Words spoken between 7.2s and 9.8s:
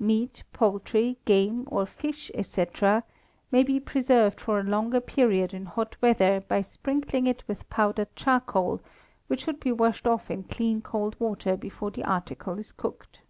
it with powdered charcoal, which should be